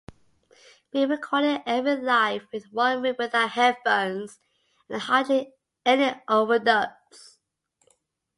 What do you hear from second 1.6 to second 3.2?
everything live, in one room